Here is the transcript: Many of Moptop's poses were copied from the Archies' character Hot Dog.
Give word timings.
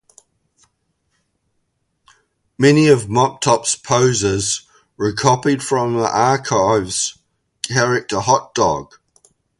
Many 2.57 2.87
of 2.87 3.05
Moptop's 3.05 3.75
poses 3.75 4.61
were 4.97 5.13
copied 5.13 5.61
from 5.61 5.95
the 5.97 6.09
Archies' 6.11 7.19
character 7.61 8.19
Hot 8.19 8.55
Dog. 8.55 8.95